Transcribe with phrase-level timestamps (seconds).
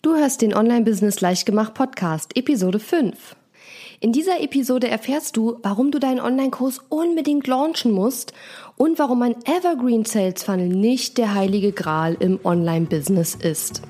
[0.00, 3.34] Du hörst den Online-Business Leichtgemacht Podcast, Episode 5.
[3.98, 8.32] In dieser Episode erfährst du, warum du deinen Online-Kurs unbedingt launchen musst
[8.76, 13.82] und warum ein Evergreen Sales Funnel nicht der heilige Gral im Online-Business ist.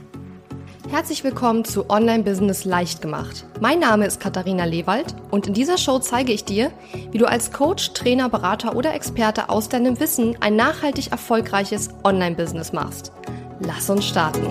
[0.89, 3.45] Herzlich willkommen zu Online Business leicht gemacht.
[3.61, 6.73] Mein Name ist Katharina Lewald und in dieser Show zeige ich dir,
[7.11, 12.35] wie du als Coach, Trainer, Berater oder Experte aus deinem Wissen ein nachhaltig erfolgreiches Online
[12.35, 13.13] Business machst.
[13.61, 14.47] Lass uns starten.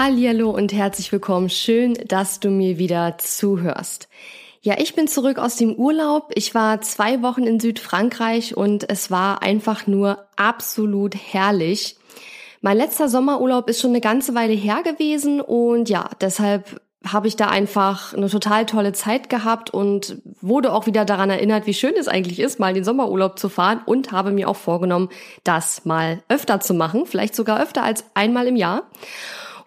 [0.00, 1.50] Hallo und herzlich willkommen.
[1.50, 4.08] Schön, dass du mir wieder zuhörst.
[4.62, 6.30] Ja, ich bin zurück aus dem Urlaub.
[6.36, 11.96] Ich war zwei Wochen in Südfrankreich und es war einfach nur absolut herrlich.
[12.60, 17.34] Mein letzter Sommerurlaub ist schon eine ganze Weile her gewesen und ja, deshalb habe ich
[17.34, 21.94] da einfach eine total tolle Zeit gehabt und wurde auch wieder daran erinnert, wie schön
[21.98, 25.08] es eigentlich ist, mal den Sommerurlaub zu fahren und habe mir auch vorgenommen,
[25.42, 28.84] das mal öfter zu machen, vielleicht sogar öfter als einmal im Jahr.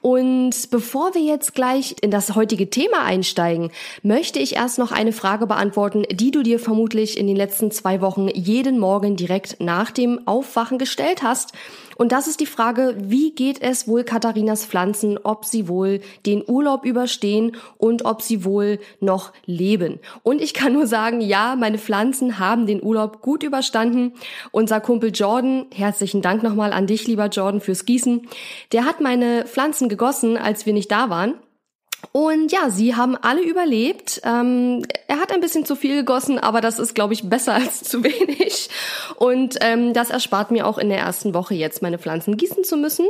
[0.02, 3.72] Und bevor wir jetzt gleich in das heutige Thema einsteigen,
[4.02, 8.02] möchte ich erst noch eine Frage beantworten, die du dir vermutlich in den letzten zwei
[8.02, 11.54] Wochen jeden Morgen direkt nach dem Aufwachen gestellt hast.
[12.02, 16.44] Und das ist die Frage, wie geht es wohl Katharinas Pflanzen, ob sie wohl den
[16.48, 20.00] Urlaub überstehen und ob sie wohl noch leben.
[20.24, 24.14] Und ich kann nur sagen, ja, meine Pflanzen haben den Urlaub gut überstanden.
[24.50, 28.28] Unser Kumpel Jordan, herzlichen Dank nochmal an dich, lieber Jordan, fürs Gießen.
[28.72, 31.36] Der hat meine Pflanzen gegossen, als wir nicht da waren.
[32.12, 34.22] Und ja, sie haben alle überlebt.
[34.26, 37.84] Ähm, er hat ein bisschen zu viel gegossen, aber das ist, glaube ich, besser als
[37.84, 38.70] zu wenig.
[39.18, 42.76] Und ähm, das erspart mir auch in der ersten Woche jetzt meine Pflanzen gießen zu
[42.76, 43.06] müssen.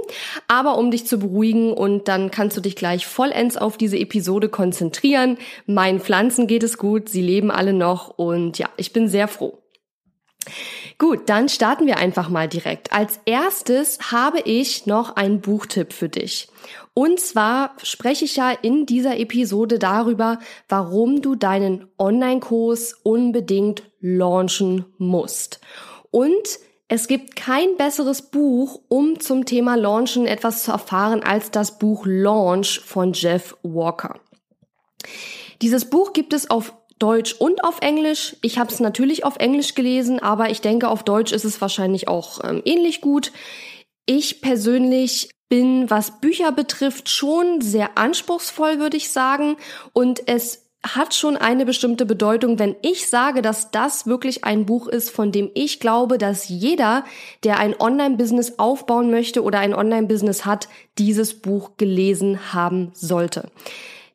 [0.47, 4.49] Aber um dich zu beruhigen und dann kannst du dich gleich vollends auf diese Episode
[4.49, 5.37] konzentrieren.
[5.65, 9.57] Meinen Pflanzen geht es gut, sie leben alle noch und ja, ich bin sehr froh.
[10.97, 12.93] Gut, dann starten wir einfach mal direkt.
[12.93, 16.47] Als erstes habe ich noch einen Buchtipp für dich.
[16.93, 24.85] Und zwar spreche ich ja in dieser Episode darüber, warum du deinen Online-Kurs unbedingt launchen
[24.97, 25.61] musst.
[26.11, 26.59] Und
[26.89, 32.05] es gibt kein besseres Buch, um zum Thema Launchen etwas zu erfahren, als das Buch
[32.05, 34.19] Launch von Jeff Walker.
[35.61, 38.35] Dieses Buch gibt es auf Deutsch und auf Englisch.
[38.41, 42.09] Ich habe es natürlich auf Englisch gelesen, aber ich denke, auf Deutsch ist es wahrscheinlich
[42.09, 43.31] auch ähm, ähnlich gut.
[44.05, 49.57] Ich persönlich bin, was Bücher betrifft, schon sehr anspruchsvoll, würde ich sagen.
[49.91, 54.87] Und es hat schon eine bestimmte Bedeutung, wenn ich sage, dass das wirklich ein Buch
[54.87, 57.03] ist, von dem ich glaube, dass jeder,
[57.43, 63.51] der ein Online-Business aufbauen möchte oder ein Online-Business hat, dieses Buch gelesen haben sollte.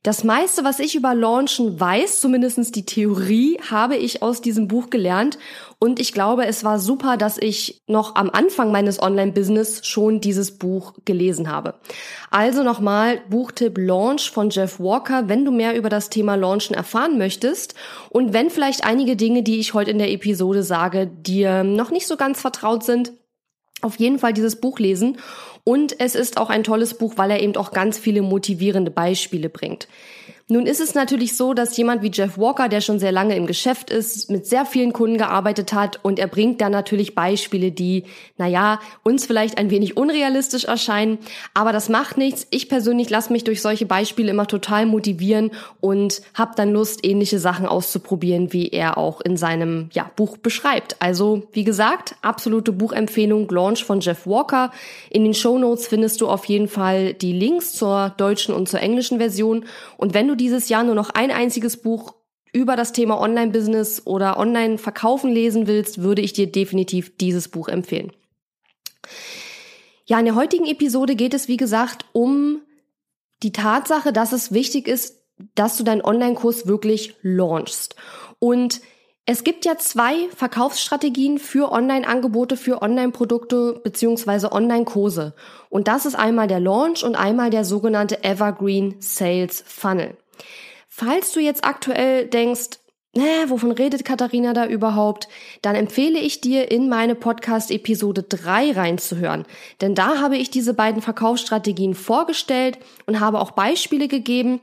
[0.06, 4.88] Das meiste, was ich über Launchen weiß, zumindestens die Theorie, habe ich aus diesem Buch
[4.88, 5.36] gelernt.
[5.80, 10.58] Und ich glaube, es war super, dass ich noch am Anfang meines Online-Business schon dieses
[10.58, 11.74] Buch gelesen habe.
[12.30, 17.18] Also nochmal Buchtipp Launch von Jeff Walker, wenn du mehr über das Thema Launchen erfahren
[17.18, 17.74] möchtest
[18.08, 22.06] und wenn vielleicht einige Dinge, die ich heute in der Episode sage, dir noch nicht
[22.06, 23.10] so ganz vertraut sind,
[23.82, 25.18] auf jeden Fall dieses Buch lesen
[25.69, 29.49] und es ist auch ein tolles Buch, weil er eben auch ganz viele motivierende Beispiele
[29.49, 29.88] bringt.
[30.49, 33.49] Nun ist es natürlich so, dass jemand wie Jeff Walker, der schon sehr lange im
[33.49, 38.04] Geschäft ist, mit sehr vielen Kunden gearbeitet hat und er bringt da natürlich Beispiele, die,
[38.38, 41.19] naja, uns vielleicht ein wenig unrealistisch erscheinen,
[41.53, 42.47] aber das macht nichts.
[42.50, 45.50] Ich persönlich lasse mich durch solche Beispiele immer total motivieren
[45.81, 50.94] und habe dann Lust, ähnliche Sachen auszuprobieren, wie er auch in seinem ja, Buch beschreibt.
[51.00, 54.71] Also, wie gesagt, absolute Buchempfehlung, Launch von Jeff Walker.
[55.10, 58.80] In den Show Notes findest du auf jeden Fall die Links zur deutschen und zur
[58.80, 59.64] englischen Version
[59.96, 62.14] und wenn du dieses Jahr nur noch ein einziges Buch
[62.52, 68.12] über das Thema Online-Business oder Online-Verkaufen lesen willst, würde ich dir definitiv dieses Buch empfehlen.
[70.06, 72.62] Ja, in der heutigen Episode geht es, wie gesagt, um
[73.42, 75.22] die Tatsache, dass es wichtig ist,
[75.54, 77.96] dass du deinen Online-Kurs wirklich launchst.
[78.38, 78.80] Und
[79.28, 85.34] es gibt ja zwei Verkaufsstrategien für Online-Angebote, für Online-Produkte beziehungsweise Online-Kurse.
[85.68, 90.16] Und das ist einmal der Launch und einmal der sogenannte Evergreen Sales Funnel.
[90.89, 92.78] Falls du jetzt aktuell denkst,
[93.15, 95.27] äh, wovon redet Katharina da überhaupt?
[95.60, 99.45] Dann empfehle ich dir, in meine Podcast-Episode 3 reinzuhören.
[99.80, 104.60] Denn da habe ich diese beiden Verkaufsstrategien vorgestellt und habe auch Beispiele gegeben.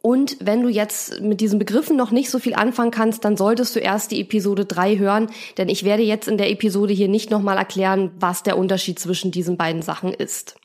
[0.00, 3.74] Und wenn du jetzt mit diesen Begriffen noch nicht so viel anfangen kannst, dann solltest
[3.74, 7.30] du erst die Episode 3 hören, denn ich werde jetzt in der Episode hier nicht
[7.30, 10.56] nochmal erklären, was der Unterschied zwischen diesen beiden Sachen ist.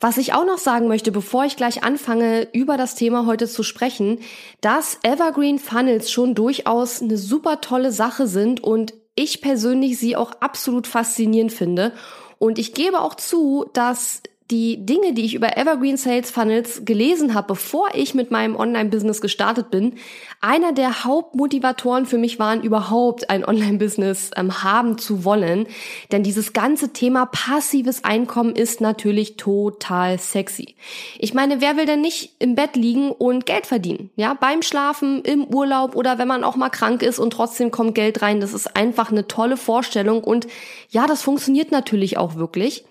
[0.00, 3.62] Was ich auch noch sagen möchte, bevor ich gleich anfange, über das Thema heute zu
[3.62, 4.18] sprechen,
[4.60, 10.32] dass Evergreen Funnels schon durchaus eine super tolle Sache sind und ich persönlich sie auch
[10.40, 11.92] absolut faszinierend finde.
[12.38, 17.34] Und ich gebe auch zu, dass die Dinge, die ich über Evergreen Sales Funnels gelesen
[17.34, 19.94] habe, bevor ich mit meinem Online-Business gestartet bin,
[20.40, 25.66] einer der Hauptmotivatoren für mich waren, überhaupt ein Online-Business ähm, haben zu wollen.
[26.10, 30.74] Denn dieses ganze Thema passives Einkommen ist natürlich total sexy.
[31.18, 34.10] Ich meine, wer will denn nicht im Bett liegen und Geld verdienen?
[34.16, 37.94] Ja, beim Schlafen, im Urlaub oder wenn man auch mal krank ist und trotzdem kommt
[37.94, 38.40] Geld rein.
[38.40, 40.46] Das ist einfach eine tolle Vorstellung und
[40.90, 42.84] ja, das funktioniert natürlich auch wirklich.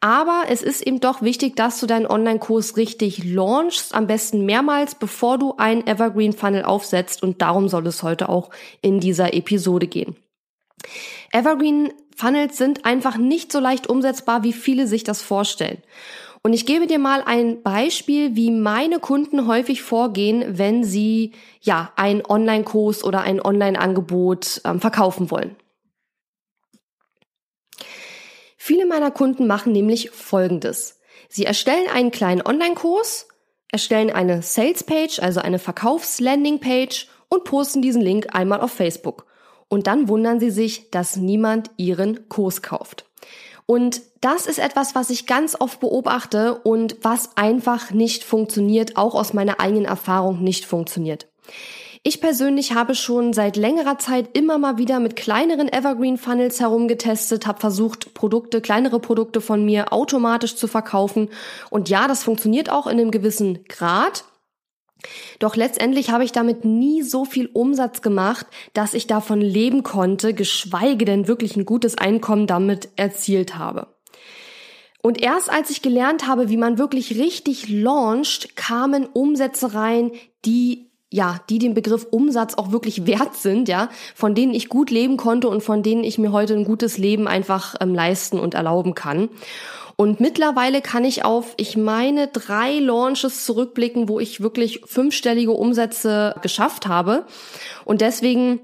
[0.00, 4.94] Aber es ist eben doch wichtig, dass du deinen Online-Kurs richtig launchst, am besten mehrmals,
[4.94, 7.22] bevor du einen Evergreen Funnel aufsetzt.
[7.22, 8.50] Und darum soll es heute auch
[8.82, 10.16] in dieser Episode gehen.
[11.32, 15.82] Evergreen Funnels sind einfach nicht so leicht umsetzbar, wie viele sich das vorstellen.
[16.42, 21.92] Und ich gebe dir mal ein Beispiel, wie meine Kunden häufig vorgehen, wenn sie ja
[21.96, 25.56] einen Online-Kurs oder ein Online-Angebot ähm, verkaufen wollen.
[28.66, 30.98] Viele meiner Kunden machen nämlich Folgendes.
[31.28, 33.28] Sie erstellen einen kleinen Online-Kurs,
[33.70, 39.26] erstellen eine Sales-Page, also eine Verkaufs-Landing-Page und posten diesen Link einmal auf Facebook.
[39.68, 43.04] Und dann wundern sie sich, dass niemand ihren Kurs kauft.
[43.66, 49.14] Und das ist etwas, was ich ganz oft beobachte und was einfach nicht funktioniert, auch
[49.14, 51.28] aus meiner eigenen Erfahrung nicht funktioniert.
[52.08, 57.48] Ich persönlich habe schon seit längerer Zeit immer mal wieder mit kleineren Evergreen Funnels herumgetestet,
[57.48, 61.30] habe versucht, Produkte, kleinere Produkte von mir automatisch zu verkaufen.
[61.68, 64.22] Und ja, das funktioniert auch in einem gewissen Grad.
[65.40, 70.32] Doch letztendlich habe ich damit nie so viel Umsatz gemacht, dass ich davon leben konnte,
[70.32, 73.88] geschweige denn wirklich ein gutes Einkommen damit erzielt habe.
[75.02, 80.12] Und erst als ich gelernt habe, wie man wirklich richtig launcht, kamen Umsätze rein,
[80.44, 80.85] die
[81.16, 85.16] ja, die den Begriff Umsatz auch wirklich wert sind, ja, von denen ich gut leben
[85.16, 88.94] konnte und von denen ich mir heute ein gutes Leben einfach ähm, leisten und erlauben
[88.94, 89.30] kann.
[89.96, 96.34] Und mittlerweile kann ich auf, ich meine, drei Launches zurückblicken, wo ich wirklich fünfstellige Umsätze
[96.42, 97.24] geschafft habe.
[97.86, 98.60] Und deswegen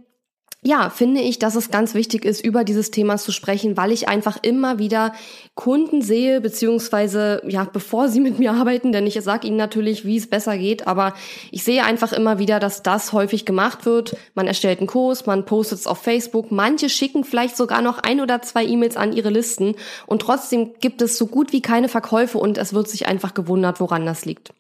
[0.64, 4.08] ja, finde ich, dass es ganz wichtig ist, über dieses Thema zu sprechen, weil ich
[4.08, 5.12] einfach immer wieder
[5.56, 10.16] Kunden sehe, beziehungsweise, ja, bevor sie mit mir arbeiten, denn ich sage ihnen natürlich, wie
[10.16, 11.14] es besser geht, aber
[11.50, 14.16] ich sehe einfach immer wieder, dass das häufig gemacht wird.
[14.34, 18.20] Man erstellt einen Kurs, man postet es auf Facebook, manche schicken vielleicht sogar noch ein
[18.20, 19.74] oder zwei E-Mails an ihre Listen
[20.06, 23.80] und trotzdem gibt es so gut wie keine Verkäufe und es wird sich einfach gewundert,
[23.80, 24.54] woran das liegt.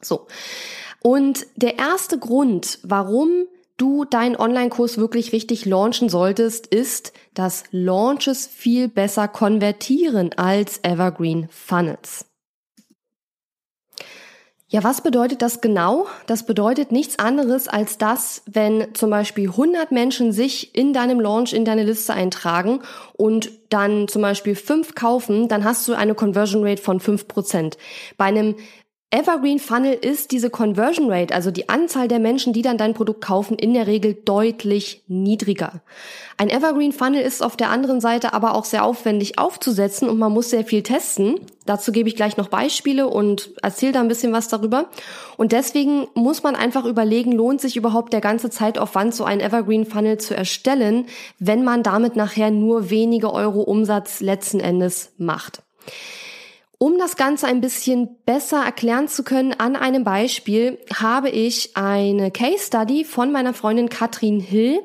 [0.00, 0.26] So.
[1.02, 3.46] Und der erste Grund, warum
[3.78, 11.48] du deinen Online-Kurs wirklich richtig launchen solltest, ist, dass Launches viel besser konvertieren als Evergreen
[11.48, 12.26] Funnels.
[14.70, 16.08] Ja, was bedeutet das genau?
[16.26, 21.54] Das bedeutet nichts anderes als das, wenn zum Beispiel 100 Menschen sich in deinem Launch
[21.54, 22.80] in deine Liste eintragen
[23.14, 27.78] und dann zum Beispiel fünf kaufen, dann hast du eine Conversion Rate von fünf Prozent.
[28.18, 28.56] Bei einem
[29.10, 33.22] Evergreen Funnel ist diese Conversion Rate, also die Anzahl der Menschen, die dann dein Produkt
[33.22, 35.80] kaufen, in der Regel deutlich niedriger.
[36.36, 40.30] Ein Evergreen Funnel ist auf der anderen Seite aber auch sehr aufwendig aufzusetzen und man
[40.30, 41.40] muss sehr viel testen.
[41.64, 44.90] Dazu gebe ich gleich noch Beispiele und erzähle da ein bisschen was darüber.
[45.38, 49.86] Und deswegen muss man einfach überlegen, lohnt sich überhaupt der ganze Zeitaufwand, so ein Evergreen
[49.86, 51.06] Funnel zu erstellen,
[51.38, 55.62] wenn man damit nachher nur wenige Euro Umsatz letzten Endes macht.
[56.80, 62.30] Um das Ganze ein bisschen besser erklären zu können an einem Beispiel, habe ich eine
[62.30, 64.78] Case Study von meiner Freundin Katrin Hill.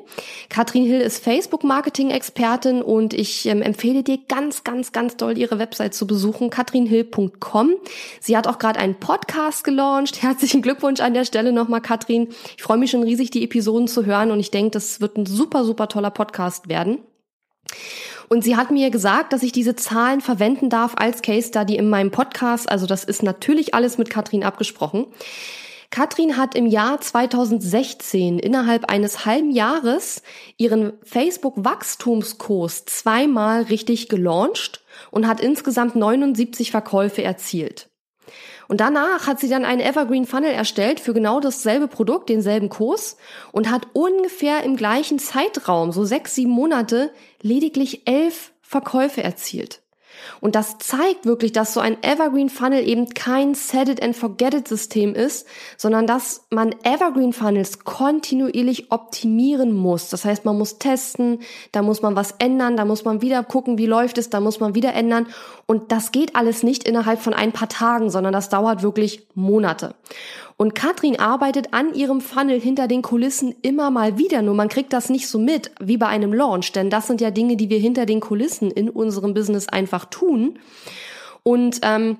[0.48, 5.94] Katrin Hill ist Facebook-Marketing-Expertin und ich ähm, empfehle dir ganz, ganz, ganz doll ihre Website
[5.94, 7.76] zu besuchen, katrinhill.com.
[8.18, 10.20] Sie hat auch gerade einen Podcast gelauncht.
[10.22, 12.26] Herzlichen Glückwunsch an der Stelle nochmal, Katrin.
[12.56, 15.26] Ich freue mich schon riesig, die Episoden zu hören und ich denke, das wird ein
[15.26, 16.98] super, super toller Podcast werden.
[18.28, 21.88] Und sie hat mir gesagt, dass ich diese Zahlen verwenden darf als Case Study in
[21.88, 22.68] meinem Podcast.
[22.68, 25.06] Also das ist natürlich alles mit Katrin abgesprochen.
[25.90, 30.22] Katrin hat im Jahr 2016 innerhalb eines halben Jahres
[30.56, 37.90] ihren Facebook-Wachstumskurs zweimal richtig gelauncht und hat insgesamt 79 Verkäufe erzielt.
[38.68, 43.16] Und danach hat sie dann einen Evergreen Funnel erstellt für genau dasselbe Produkt, denselben Kurs
[43.52, 49.83] und hat ungefähr im gleichen Zeitraum, so sechs, sieben Monate, lediglich elf Verkäufe erzielt.
[50.40, 54.54] Und das zeigt wirklich, dass so ein Evergreen Funnel eben kein Set it and forget
[54.54, 60.08] it System ist, sondern dass man Evergreen Funnels kontinuierlich optimieren muss.
[60.10, 61.40] Das heißt, man muss testen,
[61.72, 64.60] da muss man was ändern, da muss man wieder gucken, wie läuft es, da muss
[64.60, 65.26] man wieder ändern.
[65.66, 69.94] Und das geht alles nicht innerhalb von ein paar Tagen, sondern das dauert wirklich Monate.
[70.56, 74.92] Und Katrin arbeitet an ihrem Funnel hinter den Kulissen immer mal wieder, nur man kriegt
[74.92, 77.78] das nicht so mit wie bei einem Launch, denn das sind ja Dinge, die wir
[77.78, 80.58] hinter den Kulissen in unserem Business einfach tun.
[81.42, 82.18] Und ähm,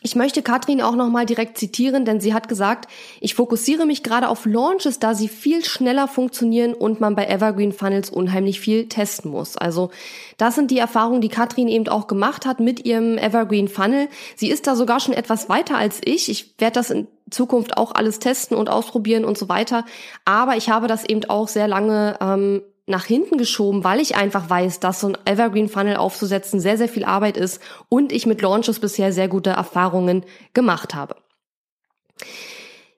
[0.00, 2.88] ich möchte Katrin auch nochmal direkt zitieren, denn sie hat gesagt,
[3.20, 7.72] ich fokussiere mich gerade auf Launches, da sie viel schneller funktionieren und man bei Evergreen
[7.72, 9.56] Funnels unheimlich viel testen muss.
[9.56, 9.90] Also
[10.36, 14.08] das sind die Erfahrungen, die Katrin eben auch gemacht hat mit ihrem Evergreen Funnel.
[14.36, 16.28] Sie ist da sogar schon etwas weiter als ich.
[16.28, 19.84] Ich werde das in Zukunft auch alles testen und ausprobieren und so weiter.
[20.24, 24.48] Aber ich habe das eben auch sehr lange ähm, nach hinten geschoben, weil ich einfach
[24.48, 28.42] weiß, dass so ein Evergreen Funnel aufzusetzen sehr, sehr viel Arbeit ist und ich mit
[28.42, 31.16] Launches bisher sehr gute Erfahrungen gemacht habe.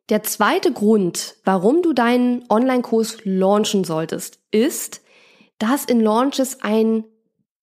[0.09, 5.03] Der zweite Grund, warum du deinen Online-Kurs launchen solltest, ist,
[5.59, 7.05] dass in Launches ein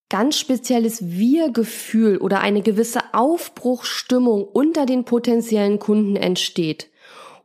[0.10, 6.90] ganz spezielles Wir-Gefühl oder eine gewisse Aufbruchstimmung unter den potenziellen Kunden entsteht.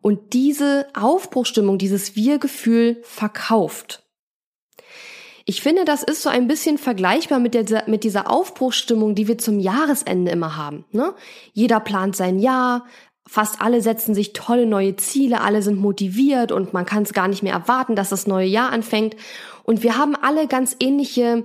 [0.01, 4.02] Und diese Aufbruchstimmung, dieses Wir-Gefühl verkauft.
[5.45, 9.39] Ich finde, das ist so ein bisschen vergleichbar mit, der, mit dieser Aufbruchsstimmung, die wir
[9.39, 10.85] zum Jahresende immer haben.
[10.93, 11.15] Ne?
[11.53, 12.87] Jeder plant sein Jahr,
[13.27, 17.29] fast alle setzen sich tolle neue Ziele, alle sind motiviert und man kann es gar
[17.29, 19.17] nicht mehr erwarten, dass das neue Jahr anfängt.
[19.65, 21.45] Und wir haben alle ganz ähnliche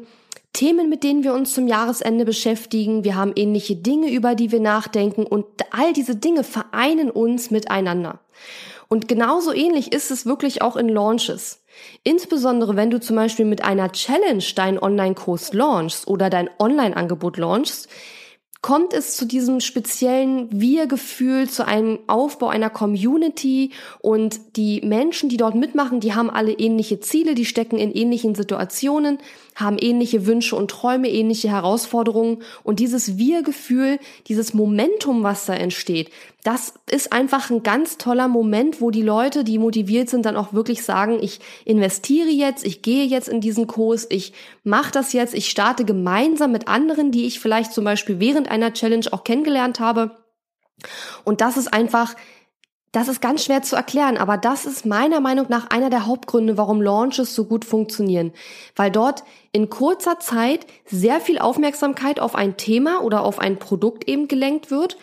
[0.53, 3.03] Themen, mit denen wir uns zum Jahresende beschäftigen.
[3.03, 8.19] Wir haben ähnliche Dinge, über die wir nachdenken und all diese Dinge vereinen uns miteinander.
[8.87, 11.61] Und genauso ähnlich ist es wirklich auch in Launches.
[12.03, 17.89] Insbesondere wenn du zum Beispiel mit einer Challenge deinen Online-Kurs launchst oder dein Online-Angebot launchst,
[18.61, 23.71] kommt es zu diesem speziellen Wir-Gefühl, zu einem Aufbau einer Community.
[23.99, 28.35] Und die Menschen, die dort mitmachen, die haben alle ähnliche Ziele, die stecken in ähnlichen
[28.35, 29.19] Situationen,
[29.55, 32.43] haben ähnliche Wünsche und Träume, ähnliche Herausforderungen.
[32.63, 36.09] Und dieses Wir-Gefühl, dieses Momentum, was da entsteht,
[36.43, 40.53] das ist einfach ein ganz toller Moment, wo die Leute, die motiviert sind, dann auch
[40.53, 45.33] wirklich sagen, ich investiere jetzt, ich gehe jetzt in diesen Kurs, ich mache das jetzt,
[45.33, 49.79] ich starte gemeinsam mit anderen, die ich vielleicht zum Beispiel während einer Challenge auch kennengelernt
[49.79, 50.17] habe.
[51.25, 52.15] Und das ist einfach
[52.93, 56.57] das ist ganz schwer zu erklären, aber das ist meiner Meinung nach einer der Hauptgründe,
[56.57, 58.31] warum Launches so gut funktionieren.
[58.75, 64.07] Weil dort in kurzer Zeit sehr viel Aufmerksamkeit auf ein Thema oder auf ein Produkt
[64.07, 64.97] eben gelenkt wird,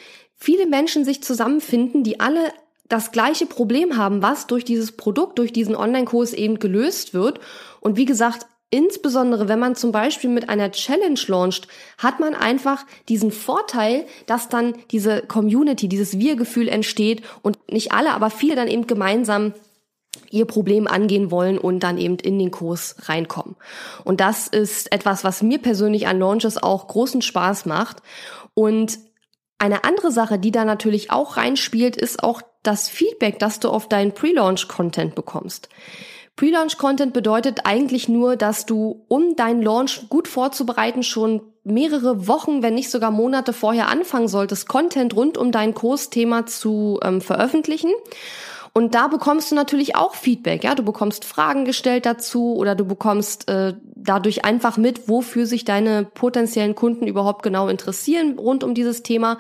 [0.44, 2.52] viele Menschen sich zusammenfinden, die alle
[2.88, 7.40] das gleiche Problem haben, was durch dieses Produkt, durch diesen Online-Kurs eben gelöst wird.
[7.80, 12.84] Und wie gesagt, Insbesondere wenn man zum Beispiel mit einer Challenge launcht, hat man einfach
[13.08, 18.66] diesen Vorteil, dass dann diese Community, dieses Wir-Gefühl entsteht und nicht alle, aber viele dann
[18.66, 19.54] eben gemeinsam
[20.32, 23.54] ihr Problem angehen wollen und dann eben in den Kurs reinkommen.
[24.02, 27.98] Und das ist etwas, was mir persönlich an Launches auch großen Spaß macht.
[28.54, 28.98] Und
[29.64, 33.88] eine andere Sache, die da natürlich auch reinspielt, ist auch das Feedback, das du auf
[33.88, 35.70] deinen Pre-Launch-Content bekommst.
[36.36, 42.74] Pre-Launch-Content bedeutet eigentlich nur, dass du, um deinen Launch gut vorzubereiten, schon mehrere Wochen, wenn
[42.74, 47.90] nicht sogar Monate vorher anfangen solltest, Content rund um dein Kursthema zu ähm, veröffentlichen.
[48.76, 50.74] Und da bekommst du natürlich auch Feedback, ja.
[50.74, 56.04] Du bekommst Fragen gestellt dazu oder du bekommst äh, dadurch einfach mit, wofür sich deine
[56.04, 59.38] potenziellen Kunden überhaupt genau interessieren rund um dieses Thema.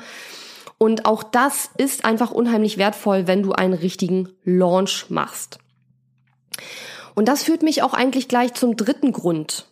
[0.78, 5.58] Und auch das ist einfach unheimlich wertvoll, wenn du einen richtigen Launch machst.
[7.16, 9.66] Und das führt mich auch eigentlich gleich zum dritten Grund.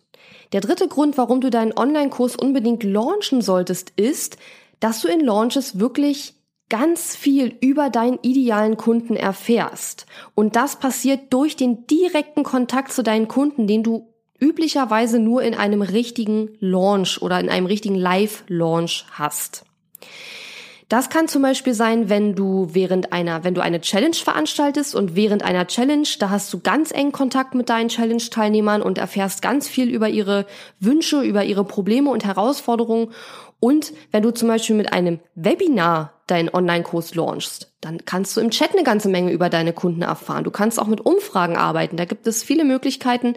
[0.51, 4.37] Der dritte Grund, warum du deinen Online-Kurs unbedingt launchen solltest, ist,
[4.81, 6.35] dass du in Launches wirklich
[6.73, 10.07] ganz viel über deinen idealen Kunden erfährst.
[10.33, 14.07] Und das passiert durch den direkten Kontakt zu deinen Kunden, den du
[14.39, 19.65] üblicherweise nur in einem richtigen Launch oder in einem richtigen Live-Launch hast.
[20.89, 25.15] Das kann zum Beispiel sein, wenn du während einer, wenn du eine Challenge veranstaltest und
[25.15, 29.67] während einer Challenge, da hast du ganz eng Kontakt mit deinen Challenge-Teilnehmern und erfährst ganz
[29.67, 30.47] viel über ihre
[30.79, 33.11] Wünsche, über ihre Probleme und Herausforderungen.
[33.63, 38.49] Und wenn du zum Beispiel mit einem Webinar deinen Online-Kurs launchst, dann kannst du im
[38.51, 40.43] Chat eine ganze Menge über deine Kunden erfahren.
[40.43, 41.95] Du kannst auch mit Umfragen arbeiten.
[41.95, 43.35] Da gibt es viele Möglichkeiten,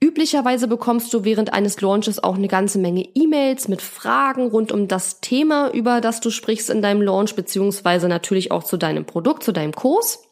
[0.00, 4.86] Üblicherweise bekommst du während eines Launches auch eine ganze Menge E-Mails mit Fragen rund um
[4.86, 9.42] das Thema, über das du sprichst in deinem Launch, beziehungsweise natürlich auch zu deinem Produkt,
[9.42, 10.22] zu deinem Kurs.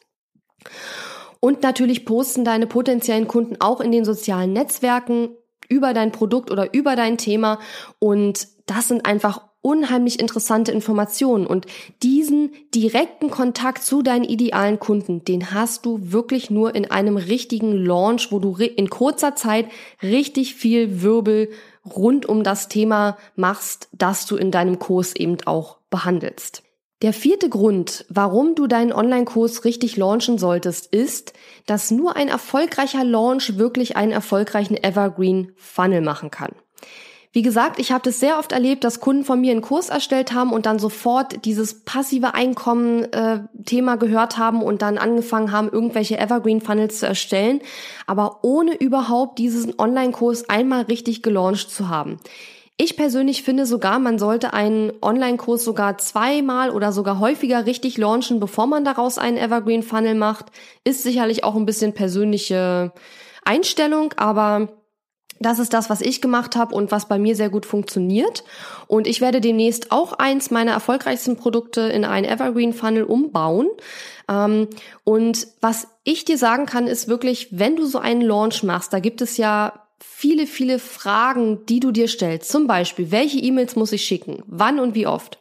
[1.40, 5.30] Und natürlich posten deine potenziellen Kunden auch in den sozialen Netzwerken
[5.68, 7.58] über dein Produkt oder über dein Thema
[7.98, 11.66] und das sind einfach unheimlich interessante Informationen und
[12.02, 17.72] diesen direkten Kontakt zu deinen idealen Kunden, den hast du wirklich nur in einem richtigen
[17.72, 19.66] Launch, wo du in kurzer Zeit
[20.02, 21.50] richtig viel Wirbel
[21.84, 26.62] rund um das Thema machst, das du in deinem Kurs eben auch behandelst.
[27.02, 31.32] Der vierte Grund, warum du deinen Online-Kurs richtig launchen solltest, ist,
[31.66, 36.52] dass nur ein erfolgreicher Launch wirklich einen erfolgreichen Evergreen Funnel machen kann.
[37.36, 40.32] Wie gesagt, ich habe das sehr oft erlebt, dass Kunden von mir einen Kurs erstellt
[40.32, 46.18] haben und dann sofort dieses passive Einkommen-Thema äh, gehört haben und dann angefangen haben, irgendwelche
[46.18, 47.60] Evergreen-Funnels zu erstellen,
[48.06, 52.20] aber ohne überhaupt diesen Online-Kurs einmal richtig gelauncht zu haben.
[52.78, 58.40] Ich persönlich finde sogar, man sollte einen Online-Kurs sogar zweimal oder sogar häufiger richtig launchen,
[58.40, 60.46] bevor man daraus einen Evergreen-Funnel macht.
[60.84, 62.92] Ist sicherlich auch ein bisschen persönliche
[63.44, 64.68] Einstellung, aber
[65.40, 68.44] das ist das, was ich gemacht habe und was bei mir sehr gut funktioniert.
[68.86, 73.68] Und ich werde demnächst auch eins meiner erfolgreichsten Produkte in einen Evergreen Funnel umbauen.
[74.28, 74.68] Ähm,
[75.04, 79.00] und was ich dir sagen kann, ist wirklich, wenn du so einen Launch machst, da
[79.00, 82.50] gibt es ja viele, viele Fragen, die du dir stellst.
[82.50, 84.42] Zum Beispiel, welche E-Mails muss ich schicken?
[84.46, 85.38] Wann und wie oft?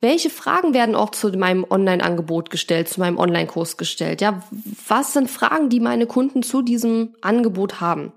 [0.00, 4.20] Welche Fragen werden auch zu meinem Online-Angebot gestellt, zu meinem Online-Kurs gestellt?
[4.20, 4.42] Ja,
[4.86, 8.12] was sind Fragen, die meine Kunden zu diesem Angebot haben?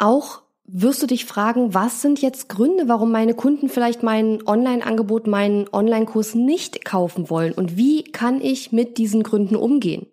[0.00, 5.26] Auch wirst du dich fragen, was sind jetzt Gründe, warum meine Kunden vielleicht mein Online-Angebot,
[5.26, 10.06] meinen Online-Kurs nicht kaufen wollen und wie kann ich mit diesen Gründen umgehen?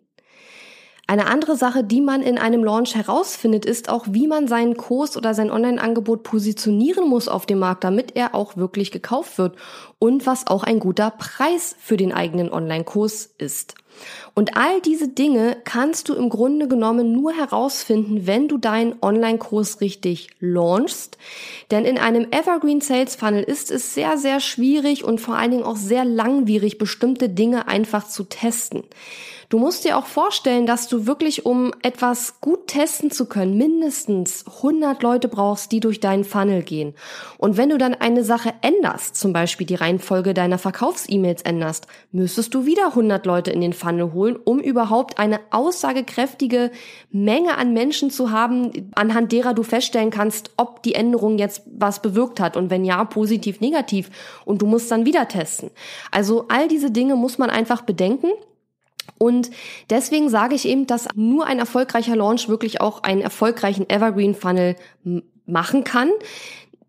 [1.09, 5.15] Eine andere Sache, die man in einem Launch herausfindet, ist auch, wie man seinen Kurs
[5.15, 9.55] oder sein Online-Angebot positionieren muss auf dem Markt, damit er auch wirklich gekauft wird
[9.99, 13.75] und was auch ein guter Preis für den eigenen Online-Kurs ist.
[14.37, 19.81] Und all diese Dinge kannst du im Grunde genommen nur herausfinden, wenn du deinen Online-Kurs
[19.81, 21.17] richtig launchst.
[21.71, 25.63] Denn in einem Evergreen Sales Funnel ist es sehr, sehr schwierig und vor allen Dingen
[25.63, 28.83] auch sehr langwierig, bestimmte Dinge einfach zu testen.
[29.49, 34.43] Du musst dir auch vorstellen, dass du wirklich, um etwas gut testen zu können, mindestens
[34.57, 36.95] 100 Leute brauchst, die durch deinen Funnel gehen.
[37.37, 42.53] Und wenn du dann eine Sache änderst, zum Beispiel die Reihenfolge deiner Verkaufs-E-Mails änderst, müsstest
[42.55, 46.71] du wieder 100 Leute in den Funnel holen, um überhaupt eine aussagekräftige
[47.11, 52.01] Menge an Menschen zu haben, anhand derer du feststellen kannst, ob die Änderung jetzt was
[52.01, 54.09] bewirkt hat und wenn ja, positiv, negativ.
[54.45, 55.71] Und du musst dann wieder testen.
[56.11, 58.27] Also all diese Dinge muss man einfach bedenken.
[59.17, 59.49] Und
[59.89, 64.75] deswegen sage ich eben, dass nur ein erfolgreicher Launch wirklich auch einen erfolgreichen Evergreen Funnel
[65.45, 66.09] machen kann.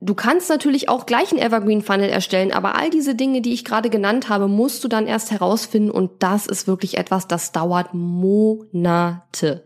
[0.00, 3.64] Du kannst natürlich auch gleich einen Evergreen Funnel erstellen, aber all diese Dinge, die ich
[3.64, 7.94] gerade genannt habe, musst du dann erst herausfinden und das ist wirklich etwas, das dauert
[7.94, 9.64] Monate.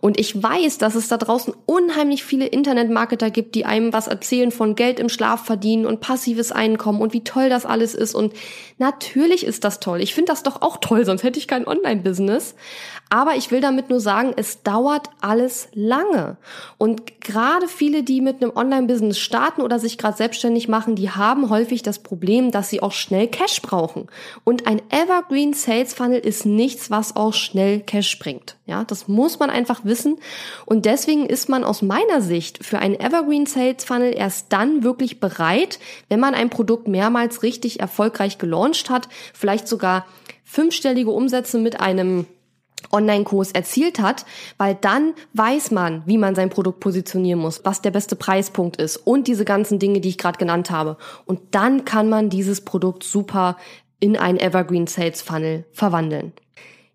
[0.00, 4.52] Und ich weiß, dass es da draußen unheimlich viele Internetmarketer gibt, die einem was erzählen
[4.52, 8.32] von Geld im Schlaf verdienen und passives Einkommen und wie toll das alles ist und
[8.78, 10.00] natürlich ist das toll.
[10.00, 12.54] Ich finde das doch auch toll, sonst hätte ich kein Online-Business.
[13.10, 16.36] Aber ich will damit nur sagen, es dauert alles lange.
[16.78, 21.50] Und gerade viele, die mit einem Online-Business starten oder sich gerade selbstständig machen, die haben
[21.50, 24.08] häufig das Problem, dass sie auch schnell Cash brauchen.
[24.42, 28.56] Und ein Evergreen Sales Funnel ist nichts, was auch schnell Cash bringt.
[28.66, 30.16] Ja, das muss man einfach wissen.
[30.64, 35.20] Und deswegen ist man aus meiner Sicht für einen Evergreen Sales Funnel erst dann wirklich
[35.20, 40.06] bereit, wenn man ein Produkt mehrmals richtig erfolgreich gelauncht hat, vielleicht sogar
[40.44, 42.26] fünfstellige Umsätze mit einem
[42.92, 44.24] Online-Kurs erzielt hat,
[44.58, 48.96] weil dann weiß man, wie man sein Produkt positionieren muss, was der beste Preispunkt ist
[48.96, 50.96] und diese ganzen Dinge, die ich gerade genannt habe.
[51.26, 53.56] Und dann kann man dieses Produkt super
[54.00, 56.32] in einen Evergreen Sales Funnel verwandeln.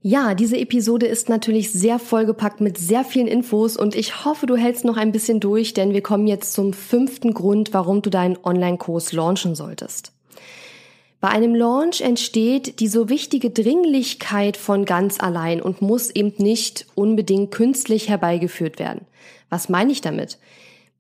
[0.02, 4.56] Ja, diese Episode ist natürlich sehr vollgepackt mit sehr vielen Infos und ich hoffe, du
[4.56, 8.38] hältst noch ein bisschen durch, denn wir kommen jetzt zum fünften Grund, warum du deinen
[8.42, 10.14] Online-Kurs launchen solltest.
[11.22, 16.86] Bei einem Launch entsteht die so wichtige Dringlichkeit von ganz allein und muss eben nicht
[16.96, 19.02] unbedingt künstlich herbeigeführt werden.
[19.50, 20.38] Was meine ich damit?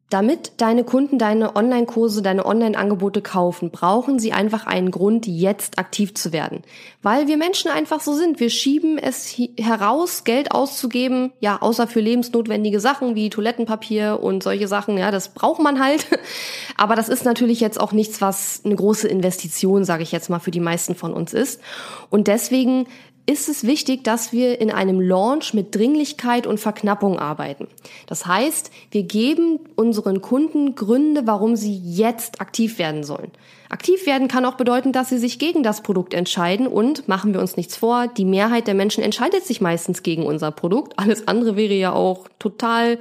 [0.09, 6.15] Damit deine Kunden deine Online-Kurse, deine Online-Angebote kaufen, brauchen sie einfach einen Grund, jetzt aktiv
[6.15, 6.63] zu werden.
[7.03, 8.39] Weil wir Menschen einfach so sind.
[8.39, 14.67] Wir schieben es heraus, Geld auszugeben, ja, außer für lebensnotwendige Sachen wie Toilettenpapier und solche
[14.67, 16.07] Sachen, ja, das braucht man halt.
[16.75, 20.39] Aber das ist natürlich jetzt auch nichts, was eine große Investition, sage ich jetzt mal,
[20.39, 21.61] für die meisten von uns ist.
[22.09, 22.87] Und deswegen
[23.29, 27.67] ist es wichtig, dass wir in einem Launch mit Dringlichkeit und Verknappung arbeiten.
[28.07, 33.29] Das heißt, wir geben unseren Kunden Gründe, warum sie jetzt aktiv werden sollen.
[33.69, 37.39] Aktiv werden kann auch bedeuten, dass sie sich gegen das Produkt entscheiden und machen wir
[37.39, 40.97] uns nichts vor, die Mehrheit der Menschen entscheidet sich meistens gegen unser Produkt.
[40.97, 42.97] Alles andere wäre ja auch total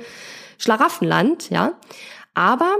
[0.58, 1.72] Schlaraffenland, ja.
[2.34, 2.76] Aber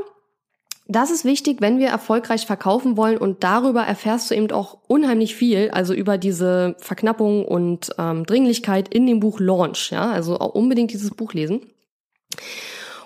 [0.89, 5.35] das ist wichtig, wenn wir erfolgreich verkaufen wollen und darüber erfährst du eben auch unheimlich
[5.35, 10.55] viel, also über diese Verknappung und ähm, Dringlichkeit in dem Buch Launch, ja, also auch
[10.55, 11.61] unbedingt dieses Buch lesen.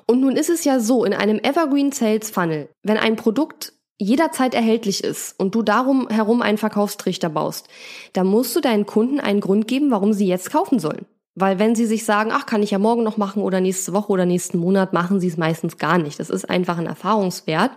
[0.07, 4.55] Und nun ist es ja so, in einem Evergreen Sales Funnel, wenn ein Produkt jederzeit
[4.55, 7.69] erhältlich ist und du darum herum einen Verkaufstrichter baust,
[8.13, 11.07] dann musst du deinen Kunden einen Grund geben, warum sie jetzt kaufen sollen.
[11.35, 14.13] Weil wenn sie sich sagen, ach, kann ich ja morgen noch machen oder nächste Woche
[14.13, 16.21] oder nächsten Monat, machen sie es meistens gar nicht.
[16.21, 17.71] Das ist einfach ein Erfahrungswert.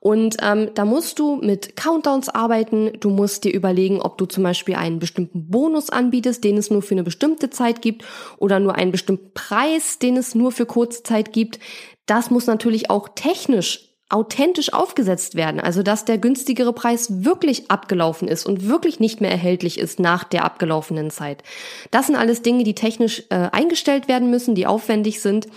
[0.00, 2.92] Und ähm, da musst du mit Countdowns arbeiten.
[3.00, 6.82] Du musst dir überlegen, ob du zum Beispiel einen bestimmten Bonus anbietest, den es nur
[6.82, 8.04] für eine bestimmte Zeit gibt,
[8.36, 11.58] oder nur einen bestimmten Preis, den es nur für kurze Zeit gibt.
[12.06, 18.26] Das muss natürlich auch technisch authentisch aufgesetzt werden, also dass der günstigere Preis wirklich abgelaufen
[18.26, 21.42] ist und wirklich nicht mehr erhältlich ist nach der abgelaufenen Zeit.
[21.90, 25.48] Das sind alles Dinge, die technisch äh, eingestellt werden müssen, die aufwendig sind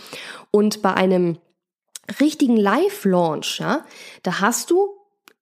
[0.51, 1.37] und bei einem
[2.19, 3.85] richtigen Live-Launch, ja,
[4.23, 4.89] da hast du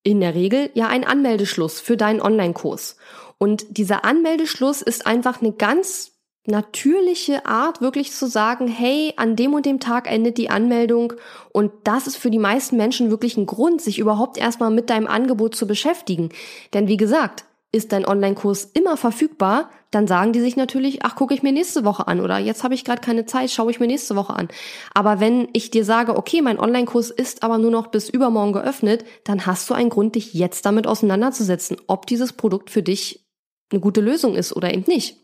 [0.03, 2.97] in der Regel ja einen Anmeldeschluss für deinen Online-Kurs.
[3.37, 6.18] Und dieser Anmeldeschluss ist einfach eine ganz
[6.49, 11.13] natürliche Art, wirklich zu sagen, hey, an dem und dem Tag endet die Anmeldung
[11.51, 15.07] und das ist für die meisten Menschen wirklich ein Grund, sich überhaupt erstmal mit deinem
[15.07, 16.29] Angebot zu beschäftigen.
[16.73, 21.33] Denn wie gesagt, ist dein Online-Kurs immer verfügbar, dann sagen die sich natürlich, ach, gucke
[21.33, 23.87] ich mir nächste Woche an oder jetzt habe ich gerade keine Zeit, schaue ich mir
[23.87, 24.47] nächste Woche an.
[24.93, 29.05] Aber wenn ich dir sage, okay, mein Online-Kurs ist aber nur noch bis übermorgen geöffnet,
[29.23, 33.25] dann hast du einen Grund, dich jetzt damit auseinanderzusetzen, ob dieses Produkt für dich
[33.71, 35.17] eine gute Lösung ist oder eben nicht.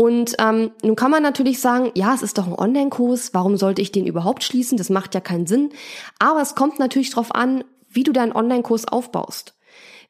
[0.00, 3.82] Und ähm, nun kann man natürlich sagen, ja, es ist doch ein Online-Kurs, warum sollte
[3.82, 4.78] ich den überhaupt schließen?
[4.78, 5.70] Das macht ja keinen Sinn.
[6.20, 9.54] Aber es kommt natürlich darauf an, wie du deinen Online-Kurs aufbaust.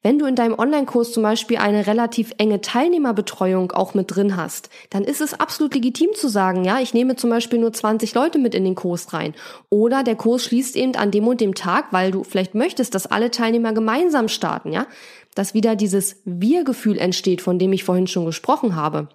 [0.03, 4.69] Wenn du in deinem Online-Kurs zum Beispiel eine relativ enge Teilnehmerbetreuung auch mit drin hast,
[4.91, 8.39] dann ist es absolut legitim zu sagen, ja, ich nehme zum Beispiel nur 20 Leute
[8.39, 9.35] mit in den Kurs rein.
[9.71, 13.07] Oder der Kurs schließt eben an dem und dem Tag, weil du vielleicht möchtest, dass
[13.07, 14.87] alle Teilnehmer gemeinsam starten, ja,
[15.35, 19.09] dass wieder dieses Wir-Gefühl entsteht, von dem ich vorhin schon gesprochen habe.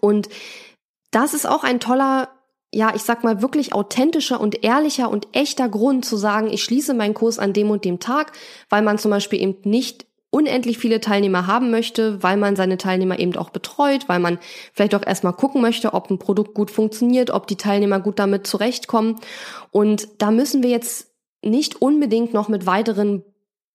[0.00, 0.28] Und
[1.10, 2.28] das ist auch ein toller
[2.74, 6.94] ja, ich sag mal, wirklich authentischer und ehrlicher und echter Grund zu sagen, ich schließe
[6.94, 8.32] meinen Kurs an dem und dem Tag,
[8.70, 13.18] weil man zum Beispiel eben nicht unendlich viele Teilnehmer haben möchte, weil man seine Teilnehmer
[13.18, 14.38] eben auch betreut, weil man
[14.72, 18.46] vielleicht auch erstmal gucken möchte, ob ein Produkt gut funktioniert, ob die Teilnehmer gut damit
[18.46, 19.20] zurechtkommen.
[19.70, 23.22] Und da müssen wir jetzt nicht unbedingt noch mit weiteren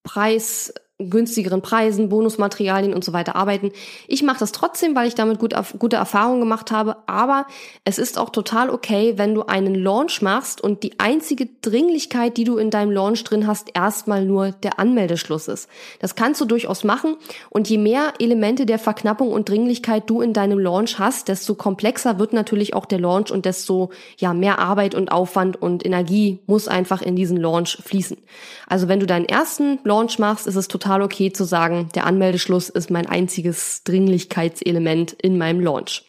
[0.01, 3.71] Preis günstigeren Preisen, Bonusmaterialien und so weiter arbeiten.
[4.07, 7.45] Ich mache das trotzdem, weil ich damit gut, gute Erfahrungen gemacht habe, aber
[7.85, 12.45] es ist auch total okay, wenn du einen Launch machst und die einzige Dringlichkeit, die
[12.45, 15.69] du in deinem Launch drin hast, erstmal nur der Anmeldeschluss ist.
[15.99, 17.15] Das kannst du durchaus machen
[17.51, 22.17] und je mehr Elemente der Verknappung und Dringlichkeit du in deinem Launch hast, desto komplexer
[22.17, 26.67] wird natürlich auch der Launch und desto ja mehr Arbeit und Aufwand und Energie muss
[26.67, 28.17] einfach in diesen Launch fließen.
[28.65, 32.05] Also wenn du deinen ersten Launch machst, ist es total total okay zu sagen, der
[32.05, 36.03] Anmeldeschluss ist mein einziges Dringlichkeitselement in meinem Launch.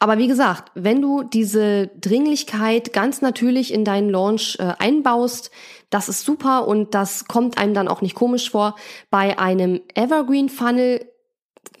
[0.00, 5.52] Aber wie gesagt, wenn du diese Dringlichkeit ganz natürlich in deinen Launch äh, einbaust,
[5.90, 8.74] das ist super und das kommt einem dann auch nicht komisch vor.
[9.10, 11.06] Bei einem Evergreen Funnel